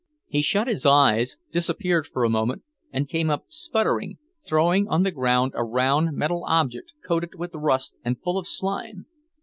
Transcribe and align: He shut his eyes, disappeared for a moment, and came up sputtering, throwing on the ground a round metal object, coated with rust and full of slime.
He 0.27 0.41
shut 0.41 0.67
his 0.67 0.83
eyes, 0.83 1.37
disappeared 1.51 2.07
for 2.07 2.23
a 2.23 2.29
moment, 2.31 2.63
and 2.91 3.07
came 3.07 3.29
up 3.29 3.45
sputtering, 3.49 4.17
throwing 4.43 4.87
on 4.87 5.03
the 5.03 5.11
ground 5.11 5.51
a 5.55 5.63
round 5.63 6.13
metal 6.17 6.43
object, 6.47 6.95
coated 7.05 7.35
with 7.35 7.53
rust 7.53 7.99
and 8.03 8.19
full 8.19 8.39
of 8.39 8.47
slime. 8.47 9.05